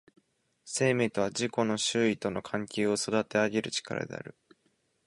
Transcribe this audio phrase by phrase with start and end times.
[0.65, 4.35] 生命とは自己の周囲との関係を育てあげる力である。